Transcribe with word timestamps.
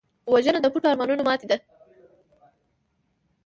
وژنه 0.33 0.59
د 0.61 0.65
پټو 0.73 0.87
ارمانونو 0.91 1.25
ماتې 1.27 1.47
ده 1.51 1.57